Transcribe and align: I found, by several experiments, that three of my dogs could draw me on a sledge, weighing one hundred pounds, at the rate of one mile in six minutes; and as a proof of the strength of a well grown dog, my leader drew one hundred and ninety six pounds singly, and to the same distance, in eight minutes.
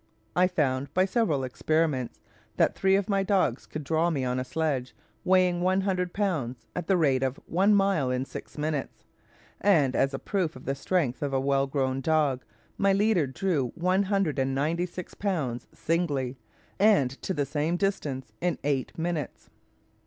I 0.35 0.47
found, 0.47 0.91
by 0.95 1.05
several 1.05 1.43
experiments, 1.43 2.21
that 2.57 2.73
three 2.73 2.95
of 2.95 3.07
my 3.07 3.21
dogs 3.21 3.67
could 3.67 3.83
draw 3.83 4.09
me 4.09 4.25
on 4.25 4.39
a 4.39 4.43
sledge, 4.43 4.95
weighing 5.23 5.61
one 5.61 5.81
hundred 5.81 6.11
pounds, 6.11 6.65
at 6.75 6.87
the 6.87 6.97
rate 6.97 7.21
of 7.21 7.39
one 7.45 7.75
mile 7.75 8.09
in 8.09 8.25
six 8.25 8.57
minutes; 8.57 9.03
and 9.59 9.95
as 9.95 10.11
a 10.15 10.17
proof 10.17 10.55
of 10.55 10.65
the 10.65 10.73
strength 10.73 11.21
of 11.21 11.33
a 11.33 11.39
well 11.39 11.67
grown 11.67 12.01
dog, 12.01 12.43
my 12.79 12.93
leader 12.93 13.27
drew 13.27 13.73
one 13.75 14.01
hundred 14.01 14.39
and 14.39 14.55
ninety 14.55 14.87
six 14.87 15.13
pounds 15.13 15.67
singly, 15.71 16.35
and 16.79 17.11
to 17.21 17.31
the 17.31 17.45
same 17.45 17.77
distance, 17.77 18.33
in 18.41 18.57
eight 18.63 18.97
minutes. 18.97 19.51